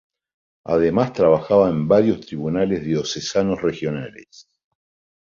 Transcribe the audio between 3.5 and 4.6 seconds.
regionales.